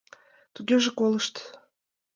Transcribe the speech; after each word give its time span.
Тугеже 0.53 0.91
колышт... 0.97 1.35